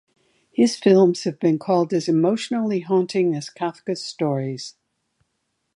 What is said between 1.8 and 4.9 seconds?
as emotionally haunting as Kafka's stories.